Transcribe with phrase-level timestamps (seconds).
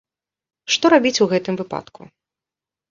[0.75, 2.01] Што рабіць у гэтым выпадку?